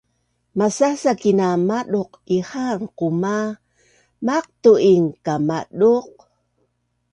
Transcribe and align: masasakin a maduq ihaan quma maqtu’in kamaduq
masasakin 0.57 1.39
a 1.47 1.49
maduq 1.69 2.11
ihaan 2.35 2.81
quma 2.97 3.37
maqtu’in 4.27 5.03
kamaduq 5.25 6.09